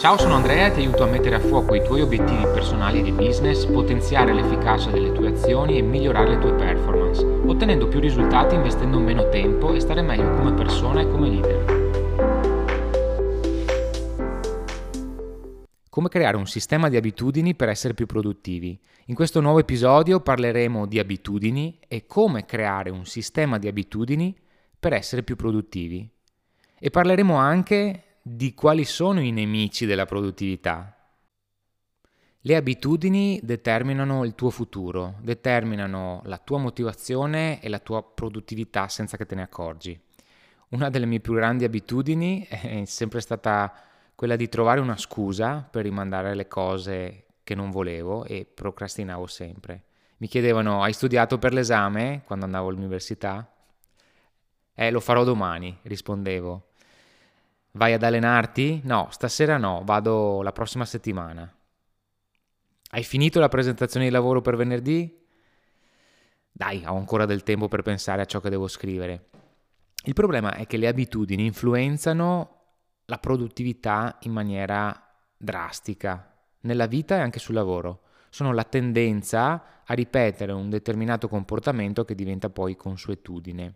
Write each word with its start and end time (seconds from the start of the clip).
Ciao, 0.00 0.16
sono 0.16 0.32
Andrea 0.32 0.68
e 0.68 0.70
ti 0.70 0.80
aiuto 0.80 1.02
a 1.02 1.06
mettere 1.06 1.34
a 1.34 1.40
fuoco 1.40 1.74
i 1.74 1.84
tuoi 1.84 2.00
obiettivi 2.00 2.42
personali 2.44 3.02
di 3.02 3.12
business, 3.12 3.66
potenziare 3.66 4.32
l'efficacia 4.32 4.90
delle 4.90 5.12
tue 5.12 5.28
azioni 5.28 5.76
e 5.76 5.82
migliorare 5.82 6.30
le 6.30 6.38
tue 6.38 6.54
performance, 6.54 7.22
ottenendo 7.22 7.86
più 7.86 8.00
risultati 8.00 8.54
investendo 8.54 8.98
meno 8.98 9.28
tempo 9.28 9.74
e 9.74 9.80
stare 9.80 10.00
meglio 10.00 10.30
come 10.36 10.54
persona 10.54 11.02
e 11.02 11.06
come 11.06 11.28
leader. 11.28 11.64
Come 15.90 16.08
creare 16.08 16.38
un 16.38 16.46
sistema 16.46 16.88
di 16.88 16.96
abitudini 16.96 17.54
per 17.54 17.68
essere 17.68 17.92
più 17.92 18.06
produttivi. 18.06 18.80
In 19.08 19.14
questo 19.14 19.42
nuovo 19.42 19.58
episodio 19.58 20.20
parleremo 20.20 20.86
di 20.86 20.98
abitudini 20.98 21.78
e 21.86 22.06
come 22.06 22.46
creare 22.46 22.88
un 22.88 23.04
sistema 23.04 23.58
di 23.58 23.68
abitudini 23.68 24.34
per 24.78 24.94
essere 24.94 25.22
più 25.22 25.36
produttivi. 25.36 26.08
E 26.78 26.88
parleremo 26.88 27.34
anche 27.34 28.04
di 28.32 28.54
quali 28.54 28.84
sono 28.84 29.20
i 29.20 29.32
nemici 29.32 29.86
della 29.86 30.06
produttività. 30.06 30.96
Le 32.42 32.56
abitudini 32.56 33.40
determinano 33.42 34.24
il 34.24 34.36
tuo 34.36 34.50
futuro, 34.50 35.16
determinano 35.20 36.22
la 36.24 36.38
tua 36.38 36.58
motivazione 36.58 37.60
e 37.60 37.68
la 37.68 37.80
tua 37.80 38.04
produttività 38.04 38.86
senza 38.86 39.16
che 39.16 39.26
te 39.26 39.34
ne 39.34 39.42
accorgi. 39.42 40.00
Una 40.68 40.90
delle 40.90 41.06
mie 41.06 41.18
più 41.18 41.34
grandi 41.34 41.64
abitudini 41.64 42.46
è 42.48 42.84
sempre 42.84 43.20
stata 43.20 43.74
quella 44.14 44.36
di 44.36 44.48
trovare 44.48 44.78
una 44.78 44.96
scusa 44.96 45.66
per 45.68 45.82
rimandare 45.82 46.36
le 46.36 46.46
cose 46.46 47.24
che 47.42 47.56
non 47.56 47.70
volevo 47.70 48.24
e 48.24 48.46
procrastinavo 48.46 49.26
sempre. 49.26 49.82
Mi 50.18 50.28
chiedevano 50.28 50.82
hai 50.84 50.92
studiato 50.92 51.38
per 51.38 51.52
l'esame 51.52 52.22
quando 52.24 52.44
andavo 52.44 52.68
all'università? 52.68 53.52
Eh, 54.72 54.90
lo 54.92 55.00
farò 55.00 55.24
domani, 55.24 55.76
rispondevo. 55.82 56.69
Vai 57.72 57.92
ad 57.92 58.02
allenarti? 58.02 58.80
No, 58.84 59.08
stasera 59.10 59.56
no, 59.56 59.82
vado 59.84 60.42
la 60.42 60.52
prossima 60.52 60.84
settimana. 60.84 61.52
Hai 62.92 63.04
finito 63.04 63.38
la 63.38 63.48
presentazione 63.48 64.06
di 64.06 64.10
lavoro 64.10 64.40
per 64.40 64.56
venerdì? 64.56 65.16
Dai, 66.50 66.84
ho 66.84 66.96
ancora 66.96 67.26
del 67.26 67.44
tempo 67.44 67.68
per 67.68 67.82
pensare 67.82 68.22
a 68.22 68.24
ciò 68.24 68.40
che 68.40 68.50
devo 68.50 68.66
scrivere. 68.66 69.28
Il 70.04 70.14
problema 70.14 70.54
è 70.54 70.66
che 70.66 70.78
le 70.78 70.88
abitudini 70.88 71.44
influenzano 71.44 72.56
la 73.04 73.18
produttività 73.18 74.18
in 74.22 74.32
maniera 74.32 75.14
drastica, 75.36 76.36
nella 76.62 76.86
vita 76.86 77.16
e 77.16 77.20
anche 77.20 77.38
sul 77.38 77.54
lavoro. 77.54 78.02
Sono 78.30 78.52
la 78.52 78.64
tendenza 78.64 79.82
a 79.84 79.94
ripetere 79.94 80.52
un 80.52 80.68
determinato 80.70 81.28
comportamento 81.28 82.04
che 82.04 82.14
diventa 82.14 82.50
poi 82.50 82.76
consuetudine. 82.76 83.74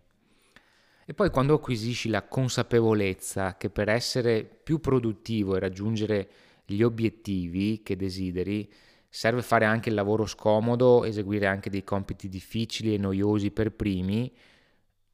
E 1.07 1.13
poi 1.13 1.29
quando 1.29 1.53
acquisisci 1.53 2.09
la 2.09 2.23
consapevolezza 2.23 3.57
che 3.57 3.69
per 3.69 3.89
essere 3.89 4.43
più 4.43 4.79
produttivo 4.79 5.55
e 5.55 5.59
raggiungere 5.59 6.29
gli 6.65 6.81
obiettivi 6.81 7.83
che 7.83 7.95
desideri, 7.95 8.67
serve 9.07 9.43
fare 9.43 9.65
anche 9.65 9.89
il 9.89 9.95
lavoro 9.95 10.25
scomodo, 10.25 11.03
eseguire 11.03 11.45
anche 11.45 11.69
dei 11.69 11.83
compiti 11.83 12.27
difficili 12.27 12.95
e 12.95 12.97
noiosi 12.97 13.51
per 13.51 13.71
primi, 13.71 14.33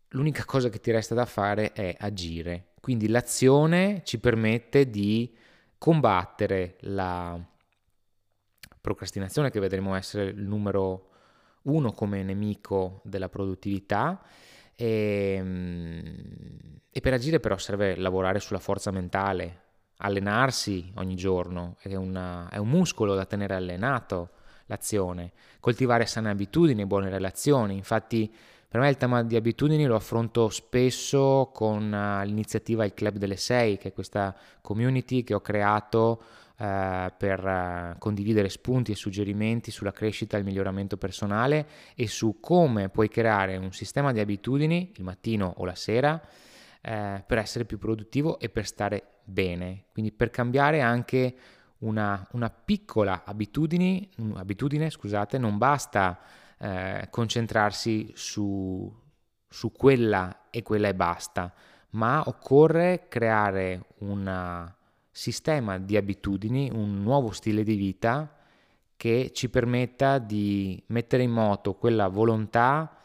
l'unica 0.10 0.46
cosa 0.46 0.70
che 0.70 0.80
ti 0.80 0.92
resta 0.92 1.14
da 1.14 1.26
fare 1.26 1.74
è 1.74 1.94
agire. 2.00 2.70
Quindi 2.80 3.10
l'azione 3.10 4.02
ci 4.06 4.18
permette 4.18 4.90
di 4.90 5.36
combattere 5.78 6.78
la 6.82 7.38
procrastinazione, 8.80 9.52
che 9.52 9.60
vedremo 9.60 9.94
essere 9.96 10.30
il 10.30 10.42
numero 10.42 11.10
uno 11.64 11.92
come 11.92 12.24
nemico 12.24 13.02
della 13.04 13.28
produttività 13.28 14.24
e, 14.82 15.36
ehm, 15.38 16.80
e 16.90 17.00
per 17.00 17.14
agire 17.14 17.40
però 17.40 17.58
serve 17.58 17.96
lavorare 17.96 18.40
sulla 18.40 18.60
forza 18.60 18.90
mentale, 18.90 19.60
allenarsi 19.98 20.92
ogni 20.96 21.16
giorno, 21.16 21.78
è, 21.80 21.94
una, 21.94 22.50
è 22.50 22.58
un 22.58 22.68
muscolo 22.68 23.14
da 23.14 23.26
tenere 23.26 23.54
allenato 23.54 24.32
l'azione, 24.66 25.34
coltivare 25.60 26.06
sane 26.08 26.30
abitudini, 26.30 26.86
buone 26.86 27.10
relazioni, 27.10 27.76
infatti 27.76 28.34
per 28.68 28.80
me 28.80 28.90
il 28.90 28.98
tema 28.98 29.22
di 29.22 29.36
abitudini 29.36 29.86
lo 29.86 29.96
affronto 29.96 30.50
spesso 30.50 31.52
con 31.54 31.92
uh, 31.92 32.26
l'iniziativa 32.26 32.86
Il 32.86 32.94
Club 32.94 33.18
delle 33.18 33.36
6, 33.36 33.78
che 33.78 33.90
è 33.90 33.94
questa 33.94 34.34
community 34.62 35.24
che 35.24 35.34
ho 35.34 35.42
creato 35.42 36.24
eh, 36.62 37.12
per 37.18 37.44
eh, 37.44 37.96
condividere 37.98 38.48
spunti 38.48 38.92
e 38.92 38.96
suggerimenti 38.96 39.72
sulla 39.72 39.92
crescita 39.92 40.36
e 40.36 40.42
il 40.42 40.46
miglioramento 40.46 40.96
personale 40.96 41.68
e 41.96 42.08
su 42.08 42.40
come 42.40 42.90
puoi 42.90 43.10
creare 43.10 43.58
un 43.58 43.72
sistema 43.72 44.12
di 44.12 44.20
abitudini 44.20 44.92
il 44.96 45.04
mattino 45.04 45.56
o 45.58 45.66
la 45.66 45.74
sera 45.74 46.22
eh, 46.80 47.24
per 47.26 47.40
essere 47.40 47.66
più 47.66 47.80
produttivo 47.80 48.38
e 48.38 48.50
per 48.50 48.68
stare 48.68 49.22
bene. 49.24 49.86
Quindi 49.92 50.12
per 50.12 50.30
cambiare 50.30 50.82
anche 50.82 51.36
una, 51.80 52.28
una 52.34 52.52
piccola 52.52 53.24
abitudine, 53.26 54.10
abitudine 54.36 54.92
scusate, 54.92 55.40
non 55.40 55.58
basta 55.58 56.20
eh, 56.60 57.08
concentrarsi 57.10 58.12
su, 58.14 58.94
su 59.50 59.72
quella 59.72 60.50
e 60.52 60.62
quella 60.62 60.90
e 60.90 60.94
basta, 60.94 61.52
ma 61.92 62.22
occorre 62.28 63.08
creare 63.08 63.86
una 64.02 64.76
sistema 65.12 65.78
di 65.78 65.98
abitudini, 65.98 66.70
un 66.74 67.02
nuovo 67.02 67.32
stile 67.32 67.64
di 67.64 67.76
vita 67.76 68.38
che 68.96 69.32
ci 69.34 69.50
permetta 69.50 70.20
di 70.20 70.82
mettere 70.88 71.24
in 71.24 71.32
moto 71.32 71.74
quella 71.74 72.08
volontà, 72.08 72.98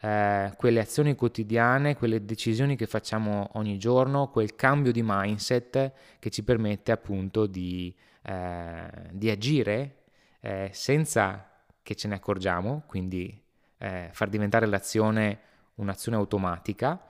eh, 0.00 0.52
quelle 0.56 0.80
azioni 0.80 1.14
quotidiane, 1.14 1.96
quelle 1.96 2.24
decisioni 2.24 2.74
che 2.74 2.86
facciamo 2.86 3.50
ogni 3.54 3.78
giorno, 3.78 4.28
quel 4.28 4.54
cambio 4.54 4.92
di 4.92 5.02
mindset 5.04 5.92
che 6.18 6.30
ci 6.30 6.42
permette 6.42 6.90
appunto 6.90 7.46
di, 7.46 7.94
eh, 8.22 8.90
di 9.12 9.30
agire 9.30 10.04
eh, 10.40 10.70
senza 10.72 11.50
che 11.82 11.94
ce 11.94 12.08
ne 12.08 12.14
accorgiamo, 12.14 12.84
quindi 12.86 13.40
eh, 13.78 14.08
far 14.12 14.28
diventare 14.28 14.66
l'azione 14.66 15.40
un'azione 15.74 16.16
automatica 16.16 17.02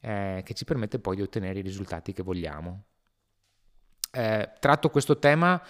eh, 0.00 0.42
che 0.44 0.54
ci 0.54 0.64
permette 0.64 0.98
poi 0.98 1.16
di 1.16 1.22
ottenere 1.22 1.58
i 1.58 1.62
risultati 1.62 2.12
che 2.12 2.22
vogliamo. 2.22 2.84
Eh, 4.14 4.50
tratto 4.60 4.90
questo 4.90 5.18
tema 5.18 5.60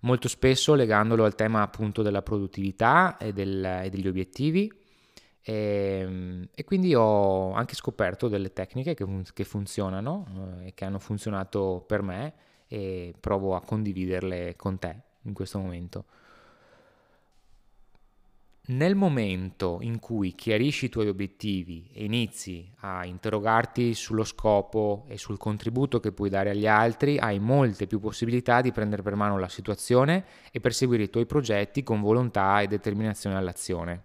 molto 0.00 0.28
spesso 0.28 0.74
legandolo 0.74 1.24
al 1.24 1.34
tema 1.34 1.62
appunto 1.62 2.02
della 2.02 2.22
produttività 2.22 3.16
e, 3.16 3.32
del, 3.32 3.64
e 3.64 3.90
degli 3.90 4.06
obiettivi 4.06 4.72
e, 5.42 6.00
ehm, 6.02 6.48
e, 6.54 6.64
quindi 6.64 6.94
ho 6.94 7.52
anche 7.54 7.74
scoperto 7.74 8.28
delle 8.28 8.52
tecniche 8.52 8.94
che, 8.94 9.06
che 9.32 9.44
funzionano 9.44 10.58
eh, 10.60 10.68
e 10.68 10.74
che 10.74 10.84
hanno 10.84 10.98
funzionato 10.98 11.82
per 11.86 12.02
me 12.02 12.34
e 12.68 13.14
provo 13.18 13.56
a 13.56 13.62
condividerle 13.62 14.54
con 14.56 14.78
te 14.78 14.94
in 15.22 15.32
questo 15.32 15.58
momento. 15.58 16.04
Nel 18.70 18.96
momento 18.96 19.78
in 19.80 19.98
cui 19.98 20.34
chiarisci 20.34 20.86
i 20.86 20.88
tuoi 20.90 21.08
obiettivi 21.08 21.88
e 21.90 22.04
inizi 22.04 22.70
a 22.80 23.06
interrogarti 23.06 23.94
sullo 23.94 24.24
scopo 24.24 25.06
e 25.08 25.16
sul 25.16 25.38
contributo 25.38 26.00
che 26.00 26.12
puoi 26.12 26.28
dare 26.28 26.50
agli 26.50 26.66
altri, 26.66 27.16
hai 27.16 27.38
molte 27.38 27.86
più 27.86 27.98
possibilità 27.98 28.60
di 28.60 28.70
prendere 28.70 29.00
per 29.00 29.14
mano 29.14 29.38
la 29.38 29.48
situazione 29.48 30.22
e 30.52 30.60
perseguire 30.60 31.04
i 31.04 31.08
tuoi 31.08 31.24
progetti 31.24 31.82
con 31.82 32.02
volontà 32.02 32.60
e 32.60 32.66
determinazione 32.66 33.36
all'azione. 33.36 34.04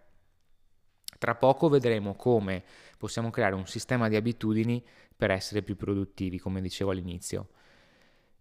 Tra 1.19 1.35
poco 1.35 1.68
vedremo 1.68 2.16
come 2.16 2.63
possiamo 2.97 3.31
creare 3.31 3.56
un 3.56 3.68
sistema 3.68 4.07
di 4.07 4.16
abitudini 4.16 4.81
per 5.13 5.31
essere 5.31 5.62
più 5.62 5.75
produttivi, 5.75 6.40
come 6.40 6.62
dicevo 6.62 6.91
all'inizio. 6.91 7.50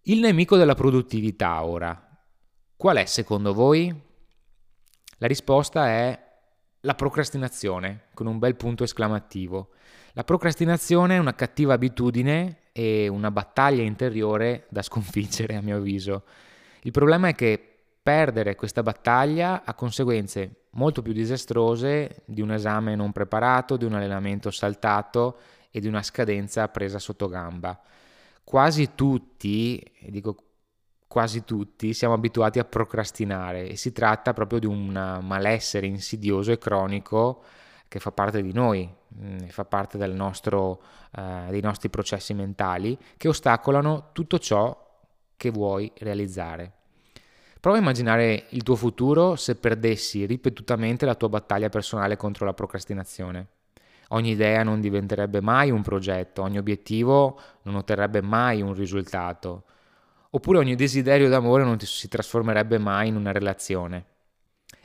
Il 0.03 0.21
nemico 0.21 0.57
della 0.57 0.77
produttività 0.77 1.65
ora. 1.65 2.01
Qual 2.77 2.97
è 2.97 3.07
secondo 3.07 3.53
voi? 3.53 4.11
La 5.23 5.29
risposta 5.29 5.87
è 5.87 6.21
la 6.81 6.97
procrastinazione, 6.97 8.07
con 8.13 8.27
un 8.27 8.41
bel 8.41 8.57
punto 8.57 8.83
esclamativo. 8.83 9.69
La 10.15 10.25
procrastinazione 10.25 11.15
è 11.15 11.19
una 11.19 11.37
cattiva 11.37 11.75
abitudine 11.75 12.63
e 12.73 13.07
una 13.07 13.31
battaglia 13.31 13.85
interiore 13.85 14.67
da 14.69 14.83
sconfiggere, 14.83 15.55
a 15.55 15.61
mio 15.61 15.77
avviso. 15.77 16.25
Il 16.81 16.91
problema 16.91 17.29
è 17.29 17.37
che 17.37 17.65
perdere 18.03 18.57
questa 18.57 18.83
battaglia 18.83 19.63
ha 19.65 19.75
conseguenze 19.75 20.65
molto 20.71 21.03
più 21.03 21.13
disastrose 21.13 22.23
di 22.25 22.41
un 22.41 22.51
esame 22.51 22.97
non 22.97 23.13
preparato, 23.13 23.77
di 23.77 23.85
un 23.85 23.95
allenamento 23.95 24.51
saltato 24.51 25.39
e 25.71 25.79
di 25.79 25.87
una 25.87 26.03
scadenza 26.03 26.67
presa 26.67 26.99
sotto 26.99 27.29
gamba. 27.29 27.81
Quasi 28.43 28.97
tutti, 28.97 29.79
e 29.79 30.11
dico 30.11 30.52
quasi 31.13 31.45
tutti 31.45 31.93
siamo 31.93 32.15
abituati 32.15 32.59
a 32.59 32.65
procrastinare 32.65 33.69
e 33.69 33.77
si 33.77 33.93
tratta 33.93 34.33
proprio 34.33 34.61
di 34.61 34.65
un 34.65 35.21
malessere 35.23 35.87
insidioso 35.87 36.53
e 36.53 36.57
cronico 36.57 37.43
che 37.87 37.99
fa 37.99 38.11
parte 38.13 38.41
di 38.41 38.55
noi, 38.55 38.91
mm, 39.23 39.41
fa 39.49 39.67
parte 39.67 39.99
nostro, 40.07 40.83
eh, 41.15 41.49
dei 41.51 41.61
nostri 41.61 41.91
processi 41.91 42.33
mentali 42.33 42.97
che 43.19 43.29
ostacolano 43.29 44.09
tutto 44.13 44.39
ciò 44.39 44.75
che 45.37 45.51
vuoi 45.51 45.93
realizzare. 45.99 46.73
Prova 47.61 47.77
a 47.77 47.81
immaginare 47.81 48.47
il 48.49 48.63
tuo 48.63 48.77
futuro 48.77 49.37
se 49.37 49.57
perdessi 49.57 50.25
ripetutamente 50.25 51.05
la 51.05 51.15
tua 51.15 51.29
battaglia 51.29 51.69
personale 51.69 52.17
contro 52.17 52.47
la 52.47 52.55
procrastinazione. 52.55 53.49
Ogni 54.09 54.31
idea 54.31 54.63
non 54.63 54.81
diventerebbe 54.81 55.43
mai 55.43 55.71
un 55.71 55.83
progetto, 55.83 56.41
ogni 56.41 56.57
obiettivo 56.57 57.39
non 57.65 57.75
otterrebbe 57.75 58.23
mai 58.23 58.63
un 58.63 58.73
risultato 58.73 59.65
oppure 60.35 60.59
ogni 60.59 60.75
desiderio 60.75 61.29
d'amore 61.29 61.65
non 61.65 61.79
si 61.81 62.09
trasformerebbe 62.09 62.79
mai 62.79 63.09
in 63.09 63.17
una 63.17 63.33
relazione. 63.33 64.05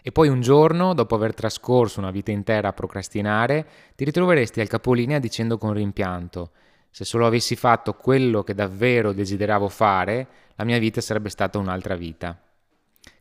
E 0.02 0.12
poi 0.12 0.30
un 0.30 0.40
giorno, 0.40 0.94
dopo 0.94 1.16
aver 1.16 1.34
trascorso 1.34 2.00
una 2.00 2.12
vita 2.12 2.32
intera 2.32 2.70
a 2.70 2.74
procrastinare, 2.74 3.68
ti 3.96 4.06
ritroveresti 4.06 4.62
al 4.62 4.68
capolinea 4.68 5.20
dicendo 5.20 5.58
con 5.58 5.74
rimpianto 5.74 6.52
se 6.98 7.06
solo 7.06 7.28
avessi 7.28 7.56
fatto 7.56 7.94
quello 7.94 8.42
che 8.42 8.56
davvero 8.56 9.14
desideravo 9.14 9.70
fare, 9.70 10.28
la 10.56 10.64
mia 10.64 10.80
vita 10.80 11.00
sarebbe 11.00 11.30
stata 11.30 11.60
un'altra 11.60 11.96
vita. 11.96 12.42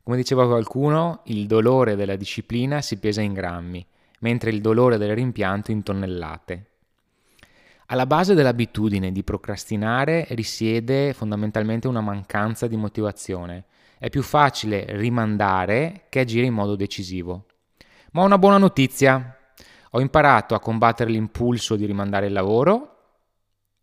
Come 0.03 0.17
diceva 0.17 0.47
qualcuno, 0.47 1.21
il 1.25 1.47
dolore 1.47 1.95
della 1.95 2.17
disciplina 2.17 2.81
si 2.81 2.97
pesa 2.99 3.21
in 3.21 3.35
grammi, 3.35 3.85
mentre 4.21 4.49
il 4.49 4.63
dolore 4.63 4.97
del 4.97 5.15
rimpianto 5.15 5.73
in 5.73 5.83
tonnellate. 5.83 6.71
Alla 7.89 8.07
base 8.07 8.35
dell'abitudine 8.35 9.13
di 9.13 9.23
procrastinare 9.23 10.27
risiede 10.31 11.13
fondamentalmente 11.13 11.87
una 11.87 12.01
mancanza 12.01 12.67
di 12.67 12.77
motivazione. 12.77 13.67
È 13.97 14.11
più 14.11 14.23
facile 14.23 14.85
rimandare 14.97 16.07
che 16.09 16.19
agire 16.19 16.47
in 16.47 16.53
modo 16.53 16.75
decisivo. 16.75 17.47
Ma 18.11 18.25
una 18.25 18.39
buona 18.39 18.59
notizia. 18.59 19.39
Ho 19.91 20.01
imparato 20.01 20.57
a 20.57 20.61
combattere 20.61 21.11
l'impulso 21.11 21.77
di 21.77 21.87
rimandare 21.87 22.27
il 22.27 22.33
lavoro 22.33 22.97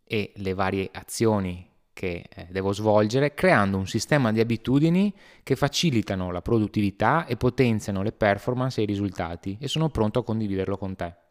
e 0.04 0.32
le 0.36 0.52
varie 0.52 0.90
azioni 0.92 1.66
che 1.94 2.26
eh, 2.28 2.46
devo 2.50 2.72
svolgere, 2.72 3.32
creando 3.32 3.78
un 3.78 3.86
sistema 3.86 4.32
di 4.32 4.40
abitudini 4.40 5.14
che 5.42 5.56
facilitano 5.56 6.30
la 6.30 6.42
produttività 6.42 7.24
e 7.24 7.38
potenziano 7.38 8.02
le 8.02 8.12
performance 8.12 8.80
e 8.80 8.82
i 8.82 8.86
risultati 8.86 9.56
e 9.58 9.66
sono 9.66 9.88
pronto 9.88 10.18
a 10.18 10.24
condividerlo 10.24 10.76
con 10.76 10.94
te. 10.94 11.23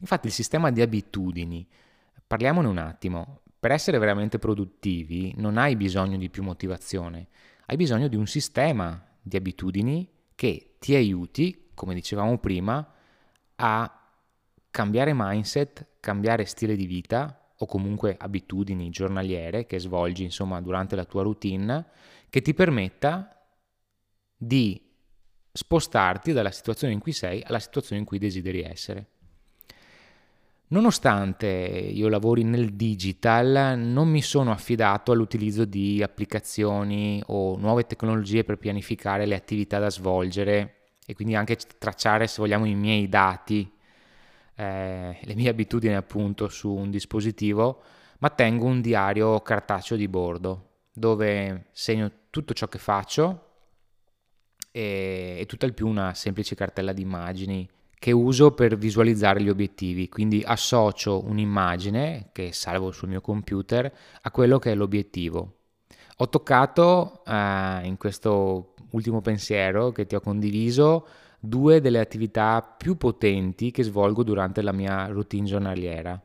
Infatti 0.00 0.26
il 0.26 0.32
sistema 0.32 0.70
di 0.70 0.80
abitudini, 0.80 1.66
parliamone 2.26 2.68
un 2.68 2.78
attimo, 2.78 3.42
per 3.58 3.72
essere 3.72 3.98
veramente 3.98 4.38
produttivi 4.38 5.34
non 5.36 5.58
hai 5.58 5.76
bisogno 5.76 6.16
di 6.16 6.30
più 6.30 6.42
motivazione, 6.42 7.28
hai 7.66 7.76
bisogno 7.76 8.08
di 8.08 8.16
un 8.16 8.26
sistema 8.26 9.06
di 9.20 9.36
abitudini 9.36 10.08
che 10.34 10.76
ti 10.78 10.94
aiuti, 10.94 11.68
come 11.74 11.94
dicevamo 11.94 12.38
prima, 12.38 12.86
a 13.56 14.00
cambiare 14.70 15.12
mindset, 15.14 15.86
cambiare 16.00 16.46
stile 16.46 16.76
di 16.76 16.86
vita 16.86 17.52
o 17.58 17.66
comunque 17.66 18.16
abitudini 18.18 18.88
giornaliere 18.88 19.66
che 19.66 19.78
svolgi 19.78 20.24
insomma 20.24 20.62
durante 20.62 20.96
la 20.96 21.04
tua 21.04 21.22
routine 21.22 21.86
che 22.30 22.40
ti 22.40 22.54
permetta 22.54 23.36
di 24.34 24.82
spostarti 25.52 26.32
dalla 26.32 26.50
situazione 26.50 26.94
in 26.94 27.00
cui 27.00 27.12
sei 27.12 27.42
alla 27.42 27.58
situazione 27.58 28.00
in 28.00 28.06
cui 28.06 28.18
desideri 28.18 28.62
essere. 28.62 29.06
Nonostante 30.72 31.48
io 31.48 32.08
lavori 32.08 32.44
nel 32.44 32.74
digital, 32.74 33.76
non 33.76 34.08
mi 34.08 34.22
sono 34.22 34.52
affidato 34.52 35.10
all'utilizzo 35.10 35.64
di 35.64 36.00
applicazioni 36.00 37.20
o 37.26 37.56
nuove 37.56 37.86
tecnologie 37.86 38.44
per 38.44 38.56
pianificare 38.56 39.26
le 39.26 39.34
attività 39.34 39.80
da 39.80 39.90
svolgere 39.90 40.92
e 41.04 41.14
quindi 41.14 41.34
anche 41.34 41.56
tracciare, 41.56 42.28
se 42.28 42.36
vogliamo, 42.40 42.66
i 42.66 42.76
miei 42.76 43.08
dati 43.08 43.68
eh, 44.54 45.18
le 45.20 45.34
mie 45.34 45.48
abitudini 45.48 45.94
appunto 45.96 46.48
su 46.48 46.72
un 46.72 46.88
dispositivo, 46.88 47.82
ma 48.20 48.30
tengo 48.30 48.66
un 48.66 48.80
diario 48.80 49.40
cartaceo 49.40 49.96
di 49.96 50.06
bordo 50.06 50.82
dove 50.92 51.66
segno 51.72 52.12
tutto 52.30 52.54
ciò 52.54 52.68
che 52.68 52.78
faccio 52.78 53.46
e, 54.70 55.38
e 55.40 55.46
tutt'al 55.46 55.74
più 55.74 55.88
una 55.88 56.14
semplice 56.14 56.54
cartella 56.54 56.92
di 56.92 57.02
immagini 57.02 57.68
che 58.00 58.12
uso 58.12 58.52
per 58.52 58.78
visualizzare 58.78 59.42
gli 59.42 59.50
obiettivi, 59.50 60.08
quindi 60.08 60.42
associo 60.42 61.22
un'immagine 61.22 62.30
che 62.32 62.50
salvo 62.50 62.92
sul 62.92 63.10
mio 63.10 63.20
computer 63.20 63.92
a 64.22 64.30
quello 64.30 64.58
che 64.58 64.72
è 64.72 64.74
l'obiettivo. 64.74 65.56
Ho 66.16 66.28
toccato 66.30 67.22
eh, 67.26 67.80
in 67.84 67.96
questo 67.98 68.72
ultimo 68.92 69.20
pensiero 69.20 69.92
che 69.92 70.06
ti 70.06 70.14
ho 70.14 70.20
condiviso 70.20 71.06
due 71.38 71.82
delle 71.82 72.00
attività 72.00 72.62
più 72.62 72.96
potenti 72.96 73.70
che 73.70 73.82
svolgo 73.82 74.22
durante 74.22 74.62
la 74.62 74.72
mia 74.72 75.06
routine 75.08 75.46
giornaliera. 75.46 76.18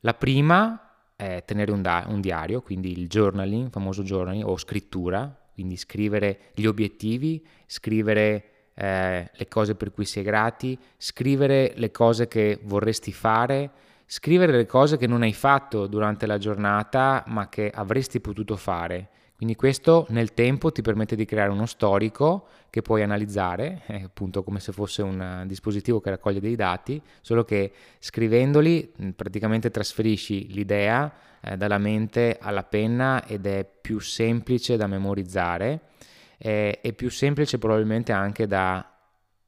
La 0.00 0.14
prima 0.14 1.12
è 1.14 1.44
tenere 1.46 1.70
un, 1.70 1.80
da- 1.80 2.06
un 2.08 2.20
diario, 2.20 2.60
quindi 2.60 2.90
il 2.90 3.06
journaling, 3.06 3.70
famoso 3.70 4.02
journaling 4.02 4.44
o 4.44 4.56
scrittura, 4.56 5.32
quindi 5.54 5.76
scrivere 5.76 6.50
gli 6.54 6.66
obiettivi, 6.66 7.46
scrivere 7.66 8.57
eh, 8.80 9.28
le 9.32 9.48
cose 9.48 9.74
per 9.74 9.90
cui 9.90 10.04
sei 10.04 10.22
grati, 10.22 10.78
scrivere 10.96 11.72
le 11.74 11.90
cose 11.90 12.28
che 12.28 12.60
vorresti 12.62 13.12
fare, 13.12 13.70
scrivere 14.06 14.52
le 14.52 14.66
cose 14.66 14.96
che 14.96 15.08
non 15.08 15.22
hai 15.22 15.32
fatto 15.32 15.88
durante 15.88 16.26
la 16.26 16.38
giornata 16.38 17.24
ma 17.26 17.48
che 17.48 17.70
avresti 17.74 18.20
potuto 18.20 18.54
fare. 18.56 19.08
Quindi 19.36 19.56
questo 19.56 20.06
nel 20.10 20.32
tempo 20.32 20.70
ti 20.70 20.82
permette 20.82 21.16
di 21.16 21.24
creare 21.24 21.50
uno 21.50 21.66
storico 21.66 22.46
che 22.70 22.82
puoi 22.82 23.02
analizzare, 23.02 23.82
è 23.86 24.02
appunto 24.02 24.42
come 24.42 24.60
se 24.60 24.72
fosse 24.72 25.02
un 25.02 25.44
dispositivo 25.46 26.00
che 26.00 26.10
raccoglie 26.10 26.40
dei 26.40 26.56
dati, 26.56 27.00
solo 27.20 27.44
che 27.44 27.72
scrivendoli 27.98 28.92
praticamente 29.14 29.70
trasferisci 29.70 30.52
l'idea 30.52 31.12
eh, 31.40 31.56
dalla 31.56 31.78
mente 31.78 32.38
alla 32.40 32.64
penna 32.64 33.24
ed 33.26 33.46
è 33.46 33.68
più 33.80 33.98
semplice 34.00 34.76
da 34.76 34.86
memorizzare 34.86 35.80
eh, 36.38 36.78
e 36.80 36.92
più 36.94 37.10
semplice 37.10 37.58
probabilmente 37.58 38.12
anche 38.12 38.46
da 38.46 38.90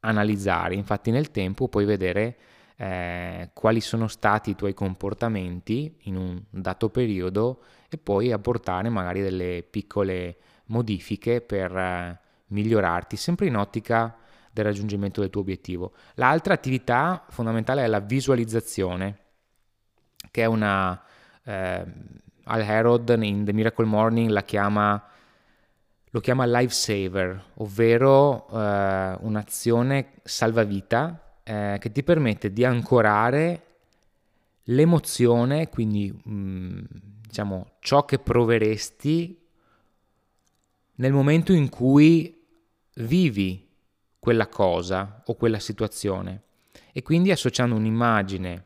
analizzare. 0.01 0.75
Infatti 0.75 1.11
nel 1.11 1.31
tempo 1.31 1.69
puoi 1.69 1.85
vedere 1.85 2.37
eh, 2.77 3.51
quali 3.55 3.81
sono 3.81 4.09
stati 4.09 4.51
i 4.51 4.57
tuoi 4.57 4.75
comportamenti 4.75 5.97
in 6.03 6.17
un 6.17 6.43
dato 6.51 6.91
periodo 6.91 7.63
e 7.89 7.97
poi 7.97 8.33
apportare 8.33 8.89
magari 8.89 9.23
delle 9.23 9.65
piccole 9.69 10.37
modifiche 10.67 11.41
per 11.41 11.77
eh, 11.77 12.21
migliorarti, 12.49 13.17
sempre 13.17 13.47
in 13.47 13.57
ottica 13.57 14.17
del 14.53 14.65
raggiungimento 14.65 15.21
del 15.21 15.31
tuo 15.31 15.41
obiettivo. 15.41 15.93
L'altra 16.15 16.55
attività 16.55 17.25
fondamentale 17.29 17.85
è 17.85 17.87
la 17.87 18.01
visualizzazione, 18.01 19.19
che 20.31 20.43
è 20.43 20.47
una... 20.47 21.03
Eh, 21.45 22.19
Al 22.51 22.63
Herod 22.63 23.17
in 23.23 23.45
The 23.45 23.53
Miracle 23.53 23.87
Morning 23.87 24.29
la 24.31 24.43
chiama 24.43 25.01
lo 26.11 26.21
chiama 26.21 26.45
lifesaver, 26.45 27.53
ovvero 27.55 28.49
eh, 28.49 29.17
un'azione 29.21 30.15
salvavita 30.25 31.39
eh, 31.45 31.77
che 31.79 31.93
ti 31.93 32.03
permette 32.03 32.53
di 32.53 32.65
ancorare 32.65 33.65
l'emozione, 34.65 35.69
quindi 35.69 36.13
mh, 36.13 36.33
mm, 36.33 36.81
diciamo 37.27 37.73
ciò 37.79 38.05
che 38.05 38.19
proveresti 38.19 39.39
nel 40.97 41.13
momento 41.13 41.53
in 41.53 41.69
cui 41.69 42.45
vivi 42.97 43.69
quella 44.19 44.49
cosa 44.49 45.23
o 45.25 45.35
quella 45.35 45.61
situazione. 45.61 46.43
E 46.93 47.03
quindi 47.03 47.31
associando 47.31 47.77
un'immagine 47.77 48.65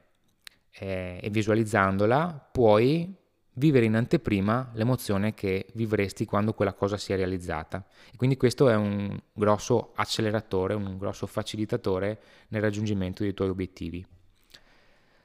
eh, 0.70 1.20
e 1.22 1.30
visualizzandola 1.30 2.48
puoi 2.50 3.14
vivere 3.54 3.84
in 3.84 3.94
anteprima 3.94 4.70
l'emozione 4.75 5.34
che 5.34 5.66
vivresti 5.75 6.25
quando 6.25 6.54
quella 6.54 6.73
cosa 6.73 6.96
sia 6.96 7.16
realizzata. 7.16 7.84
E 8.12 8.16
quindi 8.16 8.37
questo 8.37 8.68
è 8.68 8.75
un 8.75 9.18
grosso 9.32 9.92
acceleratore, 9.94 10.75
un 10.75 10.99
grosso 10.99 11.26
facilitatore 11.26 12.20
nel 12.49 12.62
raggiungimento 12.62 13.23
dei 13.23 13.34
tuoi 13.34 13.49
obiettivi. 13.49 14.04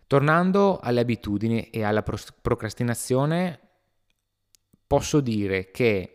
Tornando 0.08 0.80
alle 0.80 1.02
abitudini 1.02 1.70
e 1.70 1.84
alla 1.84 2.04
procrastinazione, 2.04 3.60
posso 4.88 5.20
dire 5.20 5.70
che 5.70 6.14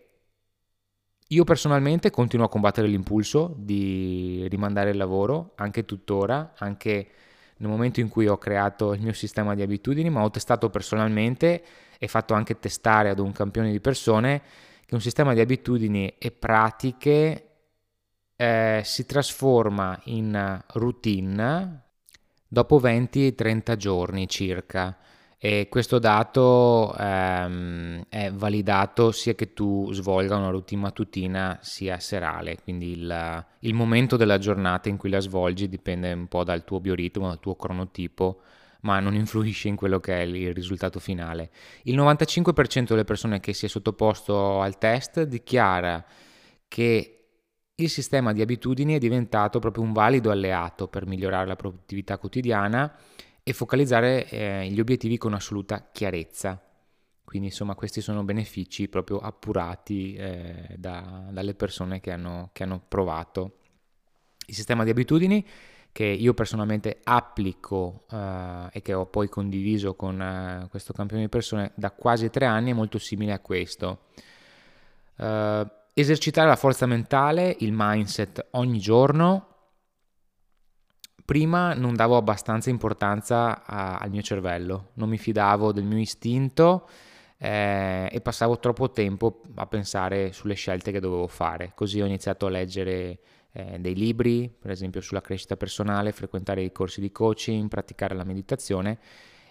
io 1.29 1.45
personalmente 1.45 2.11
continuo 2.11 2.47
a 2.47 2.49
combattere 2.49 2.87
l'impulso 2.87 3.55
di 3.57 4.47
rimandare 4.49 4.91
il 4.91 4.97
lavoro, 4.97 5.53
anche 5.57 5.85
tuttora, 5.85 6.55
anche 6.59 7.09
nel 7.57 7.71
momento 7.71 8.01
in 8.01 8.09
cui 8.09 8.27
ho 8.27 8.37
creato 8.37 8.95
il 8.95 9.01
mio 9.01 9.13
sistema 9.13 9.55
di 9.55 9.63
abitudini, 9.63 10.11
ma 10.11 10.23
ho 10.23 10.31
testato 10.31 10.71
personalmente 10.71 11.63
e 12.05 12.09
fatto 12.09 12.35
anche 12.35 12.59
testare 12.59 13.09
ad 13.09 13.19
un 13.19 13.33
campione 13.33 13.71
di 13.71 13.81
persone 13.81 14.43
che 14.85 14.95
un 14.95 15.01
sistema 15.01 15.33
di 15.33 15.41
abitudini 15.41 16.15
e 16.19 16.31
pratiche 16.31 17.49
eh, 18.37 18.83
si 18.85 19.07
trasforma 19.07 19.99
in 20.05 20.63
routine 20.75 21.83
dopo 22.47 22.79
20-30 22.79 23.77
giorni 23.77 24.29
circa. 24.29 24.99
E 25.39 25.69
questo 25.71 25.99
dato 25.99 26.95
ehm, 26.99 28.05
è 28.09 28.31
validato 28.31 29.11
sia 29.11 29.35
che 29.35 29.53
tu 29.53 29.91
svolga 29.93 30.37
una 30.37 30.49
routine 30.51 30.83
mattutina 30.83 31.59
sia 31.63 31.99
serale, 32.01 32.59
quindi 32.63 32.93
il, 32.93 33.45
il, 33.61 33.75
momento 33.75 34.17
della 34.17 34.39
giornata 34.39 34.89
in 34.89 34.97
cui 34.97 35.11
la 35.11 35.21
svolgi 35.21 35.69
dipende 35.69 36.13
un 36.13 36.29
po' 36.29 36.45
dal 36.45 36.65
tuo 36.65 36.81
bioritmo, 36.81 37.29
dal 37.29 37.41
tuo 37.41 37.57
cronotipo, 37.57 38.41
ma 38.85 39.01
non 39.01 39.15
influisce 39.15 39.69
in 39.69 39.77
quello 39.77 39.99
che 39.99 40.15
è 40.15 40.23
il 40.23 40.55
risultato 40.55 41.01
finale. 41.01 41.51
Il 41.85 41.97
95% 41.97 42.89
delle 42.89 43.05
persone 43.05 43.41
che 43.41 43.53
si 43.53 43.65
è 43.65 43.69
sottoposto 43.69 44.61
al 44.61 44.79
test 44.79 45.23
dichiara 45.23 46.05
che 46.69 47.11
il 47.75 47.89
sistema 47.89 48.33
di 48.33 48.41
abitudini 48.41 48.95
è 48.95 48.99
diventato 48.99 49.59
proprio 49.59 49.83
un 49.83 49.93
valido 49.93 50.31
alleato 50.31 50.87
per 50.87 51.07
migliorare 51.07 51.47
la 51.47 51.57
produttività 51.57 52.19
quotidiana 52.19 52.95
e 53.43 53.53
focalizzare 53.53 54.29
eh, 54.29 54.69
gli 54.71 54.79
obiettivi 54.79 55.17
con 55.17 55.35
assoluta 55.35 55.89
chiarezza. 55.91 56.63
Quindi 57.25 57.49
insomma 57.49 57.75
questi 57.75 58.03
sono 58.03 58.23
benefici 58.23 58.89
proprio 58.89 59.19
appurati 59.19 60.15
eh, 60.15 60.75
da, 60.77 61.29
dalle 61.31 61.55
persone 61.55 62.01
che 62.01 62.13
hanno, 62.13 62.51
che 62.53 62.63
hanno 62.63 62.83
provato 62.87 63.59
il 64.47 64.55
sistema 64.55 64.85
di 64.85 64.91
abitudini 64.91 65.45
che 65.95 66.05
io 66.05 66.35
personalmente 66.35 66.99
applico 67.05 68.03
eh, 68.11 68.67
e 68.73 68.83
che 68.83 68.95
ho 68.95 69.07
poi 69.07 69.29
condiviso 69.29 69.95
con 69.95 70.21
eh, 70.21 70.67
questo 70.69 70.93
campione 70.93 71.23
di 71.23 71.29
persone 71.29 71.71
da 71.77 71.93
quasi 71.93 72.31
tre 72.31 72.47
anni 72.47 72.73
è 72.73 72.75
molto 72.75 72.99
simile 72.99 73.31
a 73.31 73.39
questo. 73.39 74.07
Eh, 75.17 75.67
esercitare 75.95 76.49
la 76.49 76.57
forza 76.57 76.87
mentale, 76.87 77.55
il 77.61 77.71
mindset 77.73 78.45
ogni 78.51 78.81
giorno. 78.81 79.51
Prima 81.25 81.75
non 81.75 81.95
davo 81.95 82.17
abbastanza 82.17 82.71
importanza 82.71 83.65
a, 83.65 83.99
al 83.99 84.11
mio 84.11 84.23
cervello, 84.23 84.91
non 84.95 85.09
mi 85.09 85.17
fidavo 85.17 85.71
del 85.71 85.85
mio 85.85 85.99
istinto 85.99 86.89
eh, 87.39 88.09
e 88.11 88.21
passavo 88.21 88.59
troppo 88.59 88.91
tempo 88.91 89.43
a 89.55 89.67
pensare 89.69 90.33
sulle 90.33 90.55
scelte 90.55 90.91
che 90.91 90.99
dovevo 90.99 91.29
fare. 91.29 91.71
Così 91.73 92.01
ho 92.01 92.05
iniziato 92.05 92.47
a 92.47 92.51
leggere 92.51 93.21
eh, 93.57 93.79
dei 93.79 93.95
libri, 93.95 94.53
per 94.57 94.73
esempio 94.73 95.01
sulla 95.01 95.21
crescita 95.21 95.57
personale, 95.57 96.11
frequentare 96.11 96.63
i 96.63 96.73
corsi 96.73 97.01
di 97.01 97.13
coaching, 97.13 97.69
praticare 97.69 98.15
la 98.15 98.25
meditazione 98.25 98.99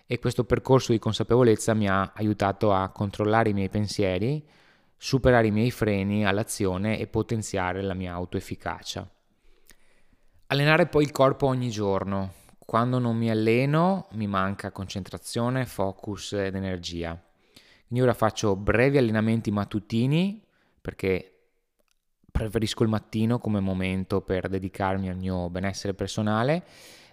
e 0.06 0.20
questo 0.20 0.44
percorso 0.44 0.92
di 0.92 1.00
consapevolezza 1.00 1.74
mi 1.74 1.88
ha 1.88 2.12
aiutato 2.14 2.74
a 2.74 2.90
controllare 2.90 3.50
i 3.50 3.54
miei 3.54 3.70
pensieri, 3.70 4.46
superare 4.98 5.48
i 5.48 5.52
miei 5.52 5.72
freni 5.72 6.26
all'azione 6.26 7.00
e 7.00 7.08
potenziare 7.08 7.82
la 7.82 7.94
mia 7.94 8.14
autoefficacia. 8.14 9.10
Allenare 10.48 10.88
poi 10.88 11.04
il 11.04 11.12
corpo 11.12 11.48
ogni 11.48 11.70
giorno. 11.70 12.34
Quando 12.60 13.00
non 13.00 13.16
mi 13.16 13.30
alleno 13.30 14.08
mi 14.12 14.28
manca 14.28 14.72
concentrazione, 14.72 15.66
focus 15.66 16.34
ed 16.34 16.56
energia. 16.56 17.18
Quindi 17.88 18.02
ora 18.02 18.14
faccio 18.14 18.56
brevi 18.56 18.98
allenamenti 18.98 19.50
mattutini 19.50 20.46
perché 20.82 21.33
preferisco 22.34 22.82
il 22.82 22.90
mattino 22.90 23.38
come 23.38 23.60
momento 23.60 24.22
per 24.22 24.50
dedicarmi 24.50 25.08
al 25.08 25.16
mio 25.16 25.52
benessere 25.52 25.94
personale. 25.94 26.64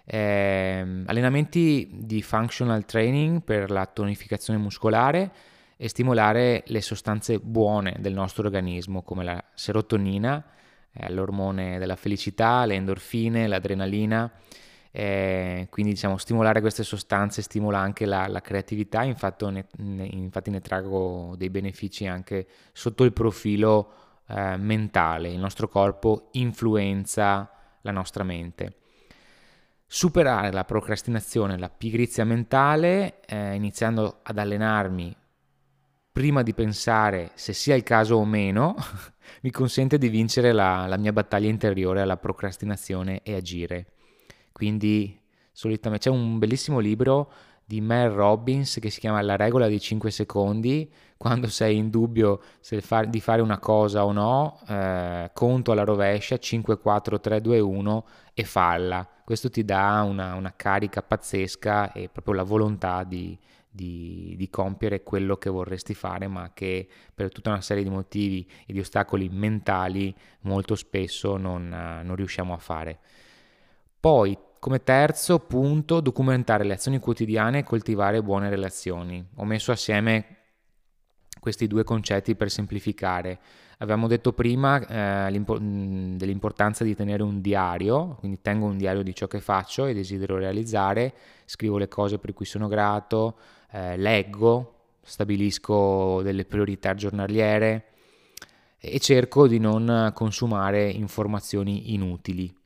Eh, 0.03 1.03
allenamenti 1.05 1.87
di 1.93 2.23
functional 2.23 2.85
training 2.85 3.43
per 3.43 3.69
la 3.69 3.85
tonificazione 3.85 4.57
muscolare 4.57 5.31
e 5.77 5.87
stimolare 5.87 6.63
le 6.65 6.81
sostanze 6.81 7.37
buone 7.39 7.97
del 7.99 8.13
nostro 8.13 8.43
organismo 8.45 9.03
come 9.03 9.23
la 9.23 9.43
serotonina, 9.53 10.43
eh, 10.91 11.11
l'ormone 11.11 11.77
della 11.77 11.95
felicità, 11.95 12.65
le 12.65 12.73
endorfine, 12.73 13.45
l'adrenalina. 13.45 14.29
Eh, 14.89 15.67
quindi 15.69 15.93
diciamo 15.93 16.17
stimolare 16.17 16.61
queste 16.61 16.83
sostanze 16.83 17.43
stimola 17.43 17.77
anche 17.77 18.05
la, 18.05 18.27
la 18.27 18.41
creatività, 18.41 19.03
infatti 19.03 19.45
ne, 19.45 19.65
infatti 19.77 20.49
ne 20.49 20.61
trago 20.61 21.35
dei 21.37 21.51
benefici 21.51 22.07
anche 22.07 22.47
sotto 22.73 23.03
il 23.03 23.13
profilo 23.13 24.10
eh, 24.31 24.55
mentale, 24.57 25.29
il 25.29 25.39
nostro 25.39 25.67
corpo 25.67 26.29
influenza 26.31 27.49
la 27.81 27.91
nostra 27.91 28.23
mente. 28.23 28.77
Superare 29.85 30.51
la 30.51 30.63
procrastinazione, 30.63 31.57
la 31.57 31.69
pigrizia 31.69 32.23
mentale, 32.23 33.19
eh, 33.25 33.55
iniziando 33.55 34.19
ad 34.23 34.37
allenarmi 34.37 35.13
prima 36.13 36.43
di 36.43 36.53
pensare 36.53 37.31
se 37.35 37.53
sia 37.53 37.75
il 37.75 37.83
caso 37.83 38.15
o 38.15 38.25
meno, 38.25 38.75
mi 39.43 39.51
consente 39.51 39.97
di 39.97 40.07
vincere 40.07 40.51
la, 40.51 40.85
la 40.87 40.97
mia 40.97 41.11
battaglia 41.11 41.49
interiore 41.49 42.01
alla 42.01 42.17
procrastinazione 42.17 43.21
e 43.23 43.35
agire. 43.35 43.93
Quindi 44.51 45.19
solitamente 45.51 46.09
c'è 46.09 46.15
un 46.15 46.37
bellissimo 46.37 46.79
libro 46.79 47.31
di 47.71 47.79
Mel 47.79 48.09
Robbins 48.09 48.79
che 48.81 48.89
si 48.89 48.99
chiama 48.99 49.21
La 49.21 49.37
regola 49.37 49.69
dei 49.69 49.79
5 49.79 50.11
secondi. 50.11 50.91
Quando 51.15 51.47
sei 51.47 51.77
in 51.77 51.89
dubbio 51.89 52.41
far, 52.81 53.07
di 53.07 53.21
fare 53.21 53.41
una 53.41 53.59
cosa 53.59 54.03
o 54.03 54.11
no, 54.11 54.59
eh, 54.67 55.29
conto 55.33 55.71
alla 55.71 55.85
rovescia 55.85 56.37
5, 56.37 56.79
4, 56.79 57.19
3, 57.21 57.39
2, 57.39 57.59
1 57.61 58.05
e 58.33 58.43
falla. 58.43 59.07
Questo 59.23 59.49
ti 59.49 59.63
dà 59.63 60.01
una, 60.05 60.33
una 60.33 60.51
carica 60.53 61.01
pazzesca 61.01 61.93
e 61.93 62.09
proprio 62.09 62.33
la 62.33 62.43
volontà 62.43 63.05
di, 63.05 63.37
di, 63.69 64.33
di, 64.35 64.49
compiere 64.49 65.03
quello 65.03 65.37
che 65.37 65.49
vorresti 65.49 65.93
fare, 65.93 66.27
ma 66.27 66.51
che 66.53 66.85
per 67.13 67.31
tutta 67.31 67.51
una 67.51 67.61
serie 67.61 67.83
di 67.83 67.89
motivi 67.89 68.45
e 68.65 68.73
di 68.73 68.79
ostacoli 68.79 69.29
mentali 69.29 70.13
molto 70.41 70.75
spesso 70.75 71.37
non, 71.37 71.69
non 72.03 72.15
riusciamo 72.15 72.51
a 72.51 72.57
fare. 72.57 72.99
Poi 73.97 74.37
come 74.61 74.83
terzo 74.83 75.39
punto, 75.39 76.01
documentare 76.01 76.63
le 76.63 76.73
azioni 76.73 76.99
quotidiane 76.99 77.57
e 77.57 77.63
coltivare 77.63 78.21
buone 78.21 78.47
relazioni. 78.47 79.25
Ho 79.37 79.43
messo 79.43 79.71
assieme 79.71 80.37
questi 81.39 81.65
due 81.65 81.83
concetti 81.83 82.35
per 82.35 82.51
semplificare. 82.51 83.39
Avevamo 83.79 84.05
detto 84.05 84.33
prima 84.33 84.79
eh, 84.79 85.31
dell'importanza 85.31 86.83
di 86.83 86.93
tenere 86.93 87.23
un 87.23 87.41
diario, 87.41 88.17
quindi 88.19 88.39
tengo 88.43 88.67
un 88.67 88.77
diario 88.77 89.01
di 89.01 89.15
ciò 89.15 89.25
che 89.25 89.41
faccio 89.41 89.87
e 89.87 89.95
desidero 89.95 90.37
realizzare, 90.37 91.11
scrivo 91.45 91.79
le 91.79 91.87
cose 91.87 92.19
per 92.19 92.31
cui 92.33 92.45
sono 92.45 92.67
grato, 92.67 93.37
eh, 93.71 93.97
leggo, 93.97 94.75
stabilisco 95.01 96.21
delle 96.21 96.45
priorità 96.45 96.93
giornaliere 96.93 97.85
e 98.77 98.99
cerco 98.99 99.47
di 99.47 99.57
non 99.57 100.11
consumare 100.13 100.87
informazioni 100.87 101.95
inutili 101.95 102.59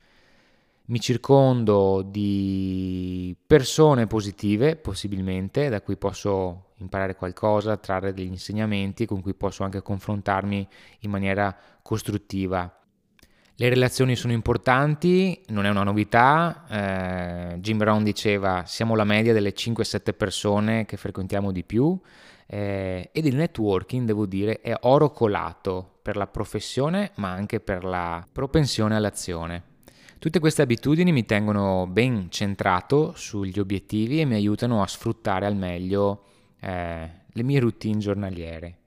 mi 0.86 1.00
circondo 1.00 2.02
di 2.02 3.36
persone 3.46 4.06
positive, 4.06 4.76
possibilmente, 4.76 5.68
da 5.68 5.80
cui 5.80 5.96
posso 5.96 6.72
imparare 6.78 7.16
qualcosa, 7.16 7.76
trarre 7.76 8.12
degli 8.12 8.26
insegnamenti, 8.26 9.06
con 9.06 9.20
cui 9.20 9.34
posso 9.34 9.64
anche 9.64 9.82
confrontarmi 9.82 10.68
in 11.00 11.10
maniera 11.10 11.56
costruttiva. 11.82 12.70
Le 13.58 13.68
relazioni 13.70 14.14
sono 14.16 14.34
importanti, 14.34 15.40
non 15.48 15.64
è 15.64 15.70
una 15.70 15.82
novità. 15.82 16.66
Eh, 16.68 17.58
Jim 17.58 17.78
Brown 17.78 18.04
diceva 18.04 18.64
siamo 18.66 18.94
la 18.94 19.04
media 19.04 19.32
delle 19.32 19.54
5-7 19.54 20.14
persone 20.14 20.84
che 20.84 20.98
frequentiamo 20.98 21.50
di 21.52 21.64
più 21.64 21.98
eh, 22.46 23.08
ed 23.12 23.24
il 23.24 23.34
networking, 23.34 24.06
devo 24.06 24.26
dire, 24.26 24.60
è 24.60 24.76
oro 24.82 25.10
colato 25.10 25.98
per 26.02 26.16
la 26.16 26.26
professione 26.26 27.12
ma 27.14 27.30
anche 27.30 27.60
per 27.60 27.82
la 27.84 28.24
propensione 28.30 28.94
all'azione. 28.94 29.75
Tutte 30.18 30.38
queste 30.38 30.62
abitudini 30.62 31.12
mi 31.12 31.26
tengono 31.26 31.86
ben 31.86 32.30
centrato 32.30 33.12
sugli 33.14 33.58
obiettivi 33.58 34.20
e 34.20 34.24
mi 34.24 34.34
aiutano 34.34 34.82
a 34.82 34.86
sfruttare 34.86 35.44
al 35.44 35.56
meglio 35.56 36.24
eh, 36.60 37.10
le 37.26 37.42
mie 37.42 37.60
routine 37.60 37.98
giornaliere. 37.98 38.78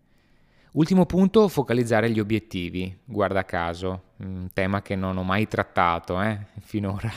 Ultimo 0.71 1.05
punto, 1.05 1.48
focalizzare 1.48 2.09
gli 2.09 2.19
obiettivi, 2.19 2.95
guarda 3.05 3.45
caso, 3.45 4.03
un 4.17 4.50
tema 4.53 4.81
che 4.81 4.95
non 4.95 5.17
ho 5.17 5.24
mai 5.24 5.48
trattato 5.48 6.19
eh, 6.21 6.48
finora, 6.62 7.12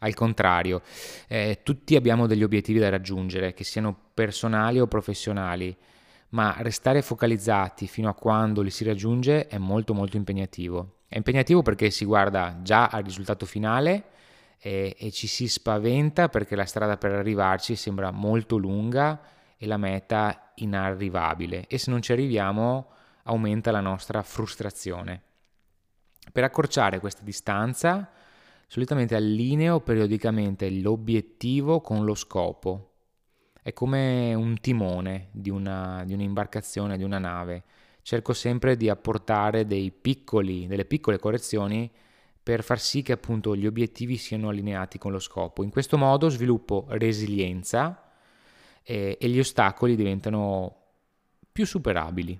al 0.00 0.14
contrario, 0.14 0.82
eh, 1.26 1.60
tutti 1.62 1.96
abbiamo 1.96 2.26
degli 2.26 2.42
obiettivi 2.42 2.78
da 2.78 2.90
raggiungere, 2.90 3.54
che 3.54 3.64
siano 3.64 3.96
personali 4.12 4.78
o 4.78 4.86
professionali, 4.86 5.74
ma 6.30 6.54
restare 6.58 7.00
focalizzati 7.00 7.86
fino 7.86 8.10
a 8.10 8.14
quando 8.14 8.60
li 8.60 8.70
si 8.70 8.84
raggiunge 8.84 9.46
è 9.48 9.56
molto 9.56 9.94
molto 9.94 10.18
impegnativo. 10.18 11.01
È 11.12 11.18
impegnativo 11.18 11.60
perché 11.60 11.90
si 11.90 12.06
guarda 12.06 12.60
già 12.62 12.86
al 12.86 13.02
risultato 13.02 13.44
finale 13.44 14.04
e, 14.58 14.96
e 14.98 15.10
ci 15.10 15.26
si 15.26 15.46
spaventa 15.46 16.30
perché 16.30 16.56
la 16.56 16.64
strada 16.64 16.96
per 16.96 17.12
arrivarci 17.12 17.76
sembra 17.76 18.10
molto 18.10 18.56
lunga 18.56 19.20
e 19.58 19.66
la 19.66 19.76
meta 19.76 20.52
inarrivabile 20.54 21.66
e 21.66 21.76
se 21.76 21.90
non 21.90 22.00
ci 22.00 22.12
arriviamo 22.12 22.92
aumenta 23.24 23.70
la 23.70 23.82
nostra 23.82 24.22
frustrazione. 24.22 25.20
Per 26.32 26.44
accorciare 26.44 26.98
questa 26.98 27.22
distanza, 27.22 28.10
solitamente 28.66 29.14
allineo 29.14 29.80
periodicamente 29.80 30.70
l'obiettivo 30.70 31.82
con 31.82 32.06
lo 32.06 32.14
scopo. 32.14 32.92
È 33.60 33.74
come 33.74 34.32
un 34.32 34.58
timone 34.60 35.28
di, 35.32 35.50
una, 35.50 36.04
di 36.06 36.14
un'imbarcazione, 36.14 36.96
di 36.96 37.04
una 37.04 37.18
nave 37.18 37.64
cerco 38.02 38.32
sempre 38.32 38.76
di 38.76 38.88
apportare 38.88 39.64
piccoli, 39.90 40.66
delle 40.66 40.84
piccole 40.84 41.18
correzioni 41.18 41.90
per 42.42 42.64
far 42.64 42.80
sì 42.80 43.02
che 43.02 43.12
appunto 43.12 43.54
gli 43.54 43.66
obiettivi 43.66 44.16
siano 44.16 44.48
allineati 44.48 44.98
con 44.98 45.12
lo 45.12 45.20
scopo. 45.20 45.62
In 45.62 45.70
questo 45.70 45.96
modo 45.96 46.28
sviluppo 46.28 46.86
resilienza 46.88 48.12
e, 48.82 49.16
e 49.20 49.28
gli 49.28 49.38
ostacoli 49.38 49.94
diventano 49.94 50.76
più 51.52 51.64
superabili. 51.64 52.38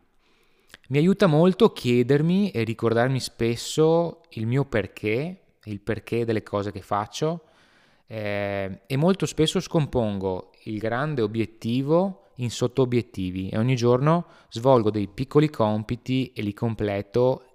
Mi 0.88 0.98
aiuta 0.98 1.26
molto 1.26 1.72
chiedermi 1.72 2.50
e 2.50 2.64
ricordarmi 2.64 3.20
spesso 3.20 4.22
il 4.30 4.46
mio 4.46 4.64
perché, 4.64 5.42
il 5.64 5.80
perché 5.80 6.24
delle 6.24 6.42
cose 6.42 6.72
che 6.72 6.82
faccio 6.82 7.44
eh, 8.06 8.80
e 8.84 8.96
molto 8.96 9.24
spesso 9.24 9.60
scompongo 9.60 10.50
il 10.64 10.78
grande 10.78 11.22
obiettivo 11.22 12.31
in 12.42 12.50
sotto-obiettivi 12.50 13.48
e 13.48 13.58
ogni 13.58 13.76
giorno 13.76 14.26
svolgo 14.50 14.90
dei 14.90 15.08
piccoli 15.08 15.48
compiti 15.48 16.32
e 16.32 16.42
li 16.42 16.52
completo 16.52 17.46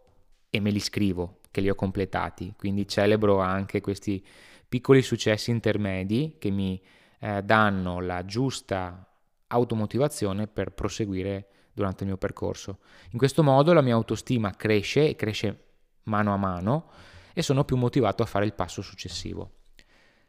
e 0.50 0.60
me 0.60 0.72
li 0.72 0.80
scrivo 0.80 1.40
che 1.52 1.62
li 1.62 1.70
ho 1.70 1.76
completati. 1.76 2.54
Quindi 2.58 2.88
celebro 2.88 3.40
anche 3.40 3.82
questi 3.82 4.26
piccoli 4.68 5.02
successi 5.02 5.52
intermedi 5.52 6.36
che 6.40 6.50
mi 6.50 6.82
eh, 7.20 7.42
danno 7.44 8.00
la 8.00 8.26
giusta 8.26 9.06
automotivazione 9.48 10.48
per 10.48 10.72
proseguire 10.72 11.48
durante 11.74 12.04
il 12.04 12.10
mio 12.10 12.18
percorso. 12.18 12.80
In 13.12 13.18
questo 13.18 13.44
modo 13.44 13.74
la 13.74 13.82
mia 13.82 13.94
autostima 13.94 14.52
cresce 14.52 15.10
e 15.10 15.16
cresce 15.16 15.64
mano 16.04 16.34
a 16.34 16.38
mano 16.38 16.90
e 17.34 17.42
sono 17.42 17.64
più 17.66 17.76
motivato 17.76 18.24
a 18.24 18.26
fare 18.26 18.46
il 18.46 18.54
passo 18.54 18.82
successivo. 18.82 19.57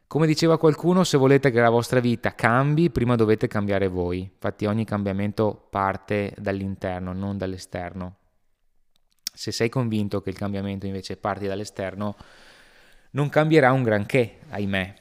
Come 0.09 0.25
diceva 0.25 0.57
qualcuno, 0.57 1.03
se 1.03 1.17
volete 1.17 1.51
che 1.51 1.59
la 1.61 1.69
vostra 1.69 1.99
vita 1.99 2.33
cambi, 2.33 2.89
prima 2.89 3.15
dovete 3.15 3.45
cambiare 3.45 3.87
voi. 3.87 4.21
Infatti 4.21 4.65
ogni 4.65 4.83
cambiamento 4.83 5.67
parte 5.69 6.33
dall'interno, 6.35 7.13
non 7.13 7.37
dall'esterno. 7.37 8.15
Se 9.31 9.51
sei 9.51 9.69
convinto 9.69 10.19
che 10.23 10.31
il 10.31 10.35
cambiamento 10.35 10.87
invece 10.87 11.15
parti 11.15 11.45
dall'esterno, 11.45 12.15
non 13.11 13.29
cambierà 13.29 13.71
un 13.71 13.83
granché, 13.83 14.39
ahimè. 14.49 14.93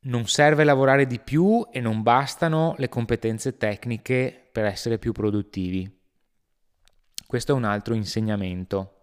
Non 0.00 0.26
serve 0.26 0.62
lavorare 0.62 1.06
di 1.06 1.20
più 1.20 1.66
e 1.72 1.80
non 1.80 2.02
bastano 2.02 2.74
le 2.76 2.90
competenze 2.90 3.56
tecniche 3.56 4.46
per 4.52 4.66
essere 4.66 4.98
più 4.98 5.12
produttivi. 5.12 5.90
Questo 7.26 7.52
è 7.52 7.54
un 7.54 7.64
altro 7.64 7.94
insegnamento. 7.94 8.97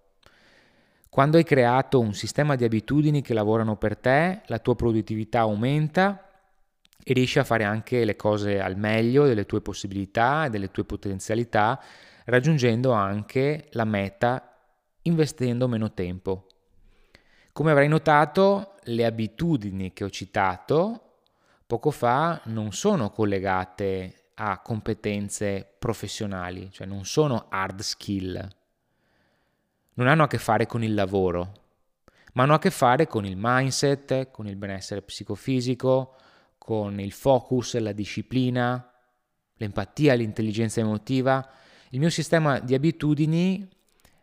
Quando 1.16 1.38
hai 1.38 1.46
creato 1.46 2.02
un 2.02 2.14
sistema 2.14 2.58
di 2.58 2.66
abitudini 2.66 3.22
che 3.22 3.34
lavorano 3.34 3.78
per 3.78 3.96
te, 3.96 4.42
la 4.48 4.60
tua 4.60 4.76
produttività 4.76 5.40
aumenta 5.40 6.30
e 7.02 7.14
riesci 7.14 7.40
a 7.40 7.46
fare 7.46 7.64
anche 7.64 8.04
le 8.04 8.18
cose 8.18 8.60
al 8.60 8.76
meglio 8.76 9.26
delle 9.26 9.46
tue 9.46 9.62
possibilità 9.62 10.44
e 10.44 10.50
delle 10.50 10.72
tue 10.72 10.84
potenzialità, 10.84 11.82
raggiungendo 12.26 12.92
anche 12.92 13.70
la 13.72 13.86
meta 13.86 14.58
investendo 15.04 15.70
meno 15.70 15.94
tempo. 15.94 16.48
Come 17.54 17.72
avrai 17.72 17.88
notato, 17.88 18.74
le 18.84 19.06
abitudini 19.06 19.94
che 19.94 20.04
ho 20.04 20.10
citato 20.10 21.20
poco 21.66 21.92
fa 21.92 22.42
non 22.48 22.74
sono 22.74 23.10
collegate 23.12 24.32
a 24.34 24.60
competenze 24.60 25.76
professionali, 25.80 26.70
cioè 26.74 26.86
non 26.86 27.06
sono 27.06 27.46
hard 27.48 27.80
skill, 27.80 28.50
non 29.96 30.08
hanno 30.08 30.24
a 30.24 30.28
che 30.28 30.38
fare 30.38 30.66
con 30.66 30.84
il 30.84 30.94
lavoro, 30.94 31.52
ma 32.34 32.44
hanno 32.44 32.56
a 32.56 32.60
che 32.60 32.72
fare 32.72 33.08
con 33.08 33.26
il 33.26 33.36
mindset, 33.38 34.30
con 34.32 34.48
il 34.48 34.56
benessere 34.56 35.02
psicofisico, 35.02 36.16
con 36.58 37.00
il 37.00 37.12
focus, 37.12 37.78
la 37.78 37.94
disciplina, 37.94 38.92
l'empatia, 39.56 40.16
l'intelligenza 40.16 40.82
emotiva. 40.82 41.48
Il 41.92 42.00
mio 42.00 42.10
sistema 42.10 42.60
di 42.60 42.74
abitudini 42.74 43.70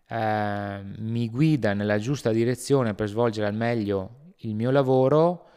eh, 0.07 0.81
mi 0.99 1.31
guida 1.31 1.73
nella 1.73 1.99
giusta 1.99 2.33
direzione 2.33 2.95
per 2.95 3.09
svolgere 3.09 3.47
al 3.47 3.55
meglio 3.55 4.35
il 4.39 4.55
mio 4.55 4.71
lavoro, 4.71 5.49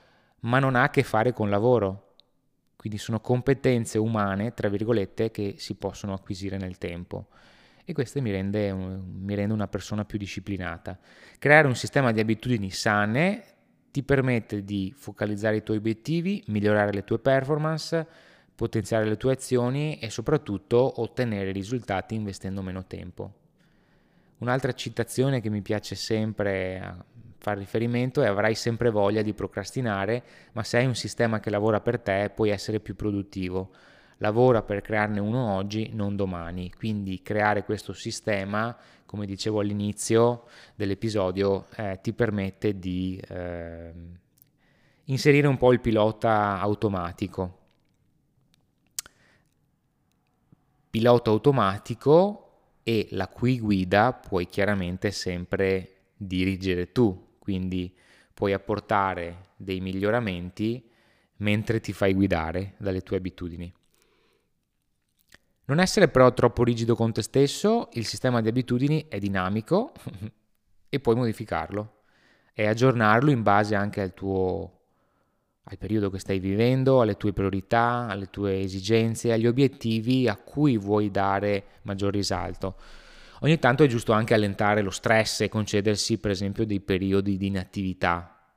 ma 0.41 0.59
non 0.59 0.75
ha 0.75 0.83
a 0.83 0.89
che 0.89 1.03
fare 1.03 1.33
con 1.33 1.49
lavoro. 1.49 2.13
Quindi 2.77 2.97
sono 2.99 3.19
competenze 3.19 3.97
umane, 3.97 4.53
tra 4.53 4.69
virgolette, 4.69 5.29
che 5.31 5.55
si 5.57 5.75
possono 5.75 6.13
acquisire 6.13 6.57
nel 6.57 6.77
tempo 6.77 7.27
e 7.85 7.93
questo 7.93 8.19
mi 8.19 8.31
rende, 8.31 8.73
mi 8.73 9.35
rende 9.35 9.53
una 9.53 9.67
persona 9.67 10.05
più 10.05 10.17
disciplinata. 10.17 10.97
Creare 11.37 11.67
un 11.67 11.75
sistema 11.75 12.11
di 12.11 12.19
abitudini 12.19 12.71
sane 12.71 13.43
ti 13.91 14.01
permette 14.01 14.63
di 14.63 14.91
focalizzare 14.95 15.57
i 15.57 15.63
tuoi 15.63 15.77
obiettivi, 15.77 16.43
migliorare 16.47 16.91
le 16.91 17.03
tue 17.03 17.19
performance, 17.19 18.05
potenziare 18.55 19.05
le 19.05 19.17
tue 19.17 19.33
azioni 19.33 19.99
e 19.99 20.09
soprattutto 20.09 20.99
ottenere 21.01 21.51
risultati 21.51 22.15
investendo 22.15 22.63
meno 22.63 22.85
tempo. 22.85 23.33
Un'altra 24.39 24.73
citazione 24.73 25.39
che 25.39 25.49
mi 25.49 25.61
piace 25.61 25.95
sempre 25.95 26.79
a 26.79 27.05
fare 27.37 27.59
riferimento 27.59 28.23
è 28.23 28.27
avrai 28.27 28.55
sempre 28.55 28.89
voglia 28.89 29.21
di 29.21 29.33
procrastinare, 29.33 30.23
ma 30.53 30.63
se 30.63 30.77
hai 30.77 30.85
un 30.87 30.95
sistema 30.95 31.39
che 31.39 31.51
lavora 31.51 31.79
per 31.79 31.99
te 31.99 32.31
puoi 32.33 32.49
essere 32.49 32.79
più 32.79 32.95
produttivo 32.95 33.71
lavora 34.17 34.61
per 34.61 34.81
crearne 34.81 35.19
uno 35.19 35.53
oggi, 35.53 35.89
non 35.93 36.15
domani. 36.15 36.71
Quindi 36.71 37.21
creare 37.21 37.63
questo 37.63 37.93
sistema, 37.93 38.75
come 39.05 39.25
dicevo 39.25 39.59
all'inizio 39.59 40.45
dell'episodio, 40.75 41.67
eh, 41.75 41.99
ti 42.01 42.13
permette 42.13 42.79
di 42.79 43.21
eh, 43.27 43.93
inserire 45.05 45.47
un 45.47 45.57
po' 45.57 45.71
il 45.71 45.81
pilota 45.81 46.59
automatico. 46.59 47.59
Pilota 50.89 51.29
automatico 51.29 52.41
e 52.83 53.07
la 53.11 53.27
cui 53.27 53.59
guida 53.59 54.13
puoi 54.13 54.45
chiaramente 54.45 55.11
sempre 55.11 55.89
dirigere 56.15 56.91
tu, 56.91 57.35
quindi 57.39 57.93
puoi 58.33 58.53
apportare 58.53 59.47
dei 59.57 59.81
miglioramenti 59.81 60.89
mentre 61.37 61.79
ti 61.81 61.91
fai 61.91 62.13
guidare 62.13 62.75
dalle 62.77 63.01
tue 63.01 63.17
abitudini. 63.17 63.73
Non 65.67 65.79
essere 65.79 66.07
però 66.09 66.31
troppo 66.33 66.63
rigido 66.63 66.95
con 66.95 67.11
te 67.11 67.23
stesso, 67.23 67.89
il 67.93 68.05
sistema 68.05 68.41
di 68.41 68.47
abitudini 68.47 69.07
è 69.07 69.17
dinamico 69.17 69.93
e 70.89 70.99
puoi 70.99 71.15
modificarlo 71.15 72.01
e 72.53 72.67
aggiornarlo 72.67 73.31
in 73.31 73.41
base 73.41 73.75
anche 73.75 74.01
al 74.01 74.13
tuo 74.13 74.71
al 75.67 75.77
periodo 75.79 76.11
che 76.11 76.19
stai 76.19 76.37
vivendo, 76.39 77.01
alle 77.01 77.17
tue 77.17 77.33
priorità, 77.33 78.05
alle 78.07 78.29
tue 78.29 78.59
esigenze, 78.59 79.31
agli 79.31 79.47
obiettivi 79.47 80.27
a 80.27 80.35
cui 80.35 80.77
vuoi 80.77 81.09
dare 81.09 81.63
maggior 81.81 82.13
risalto. 82.13 82.75
Ogni 83.39 83.57
tanto 83.57 83.83
è 83.83 83.87
giusto 83.87 84.11
anche 84.11 84.35
allentare 84.35 84.81
lo 84.81 84.91
stress 84.91 85.41
e 85.41 85.49
concedersi 85.49 86.19
per 86.19 86.29
esempio 86.29 86.67
dei 86.67 86.81
periodi 86.81 87.37
di 87.37 87.47
inattività. 87.47 88.53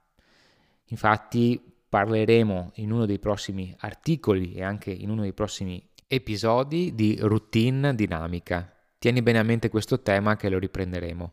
Infatti 0.89 1.61
parleremo 1.89 2.73
in 2.75 2.93
uno 2.93 3.07
dei 3.07 3.19
prossimi 3.19 3.75
articoli 3.79 4.53
e 4.53 4.63
anche 4.63 4.91
in 4.91 5.09
uno 5.09 5.23
dei 5.23 5.33
prossimi 5.33 5.83
episodi 6.09 6.95
di 6.95 7.19
routine 7.21 7.95
dinamica. 7.95 8.73
Tieni 8.99 9.23
bene 9.23 9.39
a 9.39 9.43
mente 9.43 9.69
questo 9.69 10.01
tema 10.01 10.37
che 10.37 10.49
lo 10.49 10.59
riprenderemo. 10.59 11.33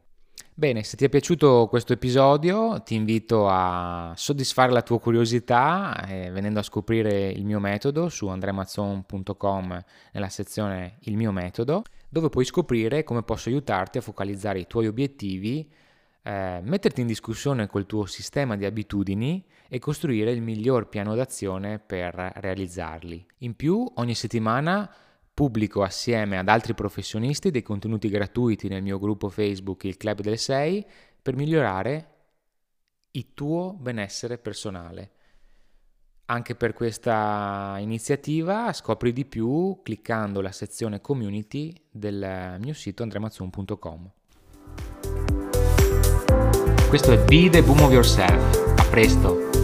Bene, 0.54 0.84
se 0.84 0.96
ti 0.98 1.06
è 1.06 1.10
piaciuto 1.10 1.68
questo 1.70 1.94
episodio 1.94 2.82
ti 2.84 2.96
invito 2.96 3.48
a 3.50 4.14
soddisfare 4.16 4.72
la 4.72 4.82
tua 4.82 5.00
curiosità 5.00 6.06
eh, 6.08 6.30
venendo 6.32 6.60
a 6.60 6.64
scoprire 6.64 7.30
il 7.30 7.46
mio 7.46 7.60
metodo 7.60 8.08
su 8.10 8.28
andremazon.com 8.28 9.84
nella 10.14 10.30
sezione 10.30 10.98
Il 11.02 11.18
mio 11.18 11.32
metodo, 11.32 11.84
dove 12.08 12.30
puoi 12.30 12.46
scoprire 12.46 13.04
come 13.04 13.24
posso 13.24 13.50
aiutarti 13.50 13.98
a 13.98 14.02
focalizzare 14.02 14.60
i 14.60 14.68
tuoi 14.68 14.88
obiettivi 14.88 15.70
eh, 16.28 16.60
metterti 16.64 17.02
in 17.02 17.08
discussione 17.08 17.68
col 17.68 17.86
tuo 17.86 18.08
sistema 18.08 18.58
di 18.58 18.66
abitudini 18.66 19.46
e 19.68 19.78
costruire 19.78 20.32
il 20.32 20.42
miglior 20.42 20.90
piano 20.90 21.14
d'azione 21.14 21.78
per 21.78 22.16
realizzarli. 22.16 23.24
In 23.40 23.56
più, 23.56 23.88
ogni 23.96 24.16
settimana 24.16 24.92
pubblico 25.32 25.84
assieme 25.84 26.40
ad 26.40 26.50
altri 26.50 26.74
professionisti 26.74 27.52
dei 27.52 27.62
contenuti 27.62 28.10
gratuiti 28.10 28.68
nel 28.68 28.82
mio 28.82 28.98
gruppo 28.98 29.30
Facebook 29.30 29.84
Il 29.84 29.98
Club 29.98 30.22
del 30.22 30.40
6 30.40 30.86
per 31.22 31.36
migliorare 31.36 32.10
il 33.12 33.34
tuo 33.36 33.74
benessere 33.74 34.40
personale. 34.40 35.12
Anche 36.26 36.56
per 36.56 36.74
questa 36.74 37.76
iniziativa 37.78 38.74
scopri 38.74 39.14
di 39.14 39.26
più 39.26 39.80
cliccando 39.84 40.42
la 40.42 40.52
sezione 40.52 41.02
community 41.02 41.72
del 41.92 42.58
mio 42.60 42.74
sito 42.74 43.04
andremazzoon.com. 43.04 44.12
Questo 46.96 47.12
è 47.12 47.18
Be 47.18 47.50
the 47.50 47.62
Boom 47.62 47.82
of 47.82 47.92
Yourself. 47.92 48.74
A 48.78 48.86
presto! 48.86 49.55